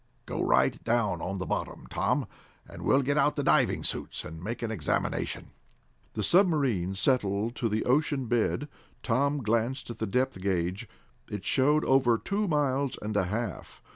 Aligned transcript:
Go 0.25 0.41
right 0.43 0.83
down 0.83 1.21
on 1.21 1.37
the 1.37 1.45
bottom, 1.45 1.85
Tom, 1.87 2.25
and 2.67 2.81
we'll 2.81 3.03
get 3.03 3.19
out 3.19 3.35
the 3.35 3.43
diving 3.43 3.83
suits 3.83 4.25
and 4.25 4.43
make 4.43 4.63
an 4.63 4.71
examination." 4.71 5.51
The 6.13 6.23
submarine 6.23 6.95
settled 6.95 7.53
to 7.57 7.69
the 7.69 7.85
ocean 7.85 8.25
bed. 8.25 8.67
Tom 9.03 9.43
glanced 9.43 9.91
at 9.91 9.99
the 9.99 10.07
depth 10.07 10.41
gage. 10.41 10.87
It 11.29 11.45
showed 11.45 11.85
over 11.85 12.17
two 12.17 12.47
miles 12.47 12.97
and 12.99 13.15
a 13.15 13.25
half. 13.25 13.79